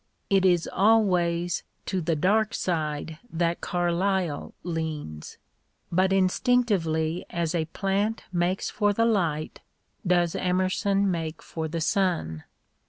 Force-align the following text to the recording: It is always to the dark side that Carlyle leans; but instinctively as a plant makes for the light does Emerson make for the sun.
It 0.31 0.45
is 0.45 0.67
always 0.73 1.61
to 1.85 2.01
the 2.01 2.15
dark 2.15 2.55
side 2.55 3.19
that 3.29 3.61
Carlyle 3.61 4.55
leans; 4.63 5.37
but 5.91 6.11
instinctively 6.11 7.23
as 7.29 7.53
a 7.53 7.65
plant 7.65 8.23
makes 8.33 8.67
for 8.71 8.93
the 8.93 9.05
light 9.05 9.59
does 10.07 10.33
Emerson 10.33 11.11
make 11.11 11.43
for 11.43 11.67
the 11.67 11.81
sun. 11.81 12.45